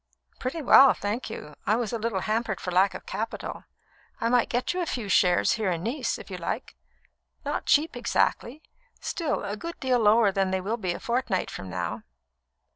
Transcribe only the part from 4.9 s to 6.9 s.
shares here in Nice, if you like;